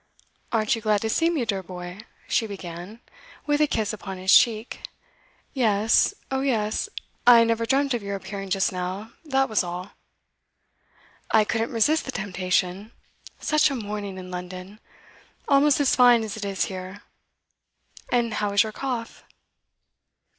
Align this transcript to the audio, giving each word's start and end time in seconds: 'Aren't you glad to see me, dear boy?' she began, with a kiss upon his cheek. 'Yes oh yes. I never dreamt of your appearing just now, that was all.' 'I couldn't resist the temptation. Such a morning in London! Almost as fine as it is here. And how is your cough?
'Aren't 0.51 0.73
you 0.75 0.81
glad 0.81 0.99
to 1.01 1.11
see 1.11 1.29
me, 1.29 1.45
dear 1.45 1.61
boy?' 1.61 1.99
she 2.27 2.47
began, 2.47 3.01
with 3.45 3.61
a 3.61 3.67
kiss 3.67 3.93
upon 3.93 4.17
his 4.17 4.35
cheek. 4.35 4.81
'Yes 5.53 6.15
oh 6.31 6.41
yes. 6.41 6.89
I 7.27 7.43
never 7.43 7.67
dreamt 7.67 7.93
of 7.93 8.01
your 8.01 8.15
appearing 8.15 8.49
just 8.49 8.71
now, 8.71 9.11
that 9.23 9.47
was 9.47 9.63
all.' 9.63 9.91
'I 11.29 11.43
couldn't 11.43 11.71
resist 11.71 12.05
the 12.05 12.11
temptation. 12.11 12.93
Such 13.39 13.69
a 13.69 13.75
morning 13.75 14.17
in 14.17 14.31
London! 14.31 14.79
Almost 15.47 15.79
as 15.79 15.95
fine 15.95 16.23
as 16.23 16.35
it 16.35 16.45
is 16.45 16.63
here. 16.65 17.03
And 18.11 18.33
how 18.33 18.53
is 18.53 18.63
your 18.63 18.71
cough? 18.71 19.23